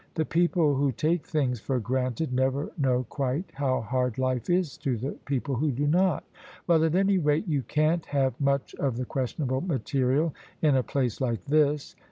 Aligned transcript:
The 0.15 0.25
people 0.25 0.73
who 0.73 0.91
take 0.91 1.27
things 1.27 1.59
for 1.59 1.79
granted 1.79 2.33
never 2.33 2.71
know 2.75 3.05
quite 3.07 3.51
how 3.53 3.81
hard 3.81 4.17
life 4.17 4.49
is 4.49 4.75
to 4.79 4.97
the 4.97 5.11
people 5.25 5.53
who 5.53 5.69
do 5.71 5.85
not." 5.85 6.23
Well, 6.65 6.83
at 6.83 6.95
any 6.95 7.19
rate 7.19 7.47
you 7.47 7.61
can't 7.61 8.07
have 8.07 8.41
much 8.41 8.73
of 8.79 8.97
the 8.97 9.05
questionable 9.05 9.61
material 9.61 10.33
in 10.59 10.75
a 10.75 10.81
place 10.81 11.21
like 11.21 11.45
this. 11.45 11.95